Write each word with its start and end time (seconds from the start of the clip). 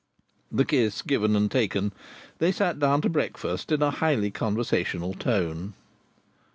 The 0.51 0.65
kiss 0.65 1.03
given 1.03 1.35
and 1.35 1.51
taken, 1.51 1.93
they 2.39 2.51
sat 2.51 2.79
down 2.79 3.01
to 3.01 3.07
breakfast 3.09 3.71
in 3.71 3.83
a 3.83 3.91
highly 3.91 4.31
conversational 4.31 5.13
tone. 5.13 5.75